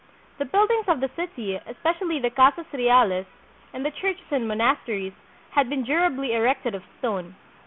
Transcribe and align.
The 0.39 0.45
buildings 0.45 0.87
of 0.87 0.99
the 0.99 1.11
city, 1.15 1.53
especially 1.57 2.17
the 2.17 2.31
Casas 2.31 2.65
Reales 2.73 3.27
and 3.71 3.85
the 3.85 3.91
churches 3.91 4.25
and 4.31 4.47
monasteries, 4.47 5.13
had 5.51 5.69
been 5.69 5.83
durably 5.83 6.33
erected 6.33 6.73
of 6.73 6.81
stone. 6.97 7.35